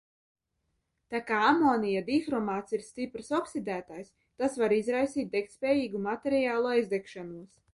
[1.15, 4.09] Tā kā amonija dihromāts ir stiprs oksidētājs,
[4.43, 7.63] tas var izraisīt degtspējīgu materiālu aizdegšanos.